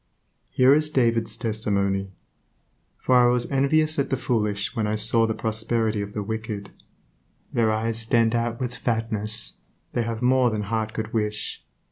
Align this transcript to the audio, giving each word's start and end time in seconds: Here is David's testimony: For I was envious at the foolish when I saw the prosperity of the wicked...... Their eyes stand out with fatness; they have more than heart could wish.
Here 0.49 0.73
is 0.73 0.89
David's 0.89 1.37
testimony: 1.37 2.09
For 2.97 3.13
I 3.13 3.27
was 3.27 3.45
envious 3.51 3.99
at 3.99 4.09
the 4.09 4.17
foolish 4.17 4.75
when 4.75 4.87
I 4.87 4.95
saw 4.95 5.27
the 5.27 5.35
prosperity 5.35 6.01
of 6.01 6.13
the 6.13 6.23
wicked...... 6.23 6.71
Their 7.53 7.71
eyes 7.71 7.99
stand 7.99 8.33
out 8.33 8.59
with 8.59 8.75
fatness; 8.75 9.57
they 9.93 10.01
have 10.01 10.23
more 10.23 10.49
than 10.49 10.63
heart 10.63 10.93
could 10.93 11.13
wish. 11.13 11.63